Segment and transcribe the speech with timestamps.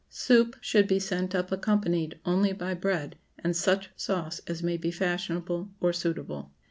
[0.09, 4.89] Soup should be sent up accompanied only by bread, and such sauce as may be
[4.89, 6.51] fashionable or suitable.